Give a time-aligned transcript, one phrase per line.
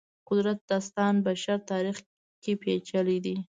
[0.29, 1.97] قدرت داستان بشر تاریخ
[2.43, 3.35] کې پېچلي دی.